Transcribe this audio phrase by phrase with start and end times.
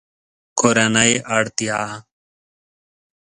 [0.59, 1.79] کورنۍ اړتیا